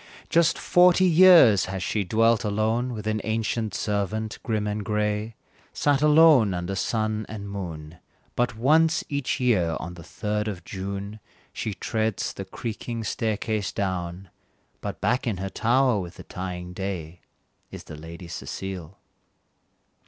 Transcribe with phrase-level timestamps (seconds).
[0.29, 5.35] Just forty years has she dwelt alone With an ancient servant, grim and gray,
[5.73, 7.99] Sat alone under sun and moon;
[8.35, 11.19] But once each year, on the third of June,
[11.53, 14.31] She treads the creaking staircase down,
[14.81, 17.19] But back in her tower with the dying day,
[17.69, 18.97] Is the Lady Cecile.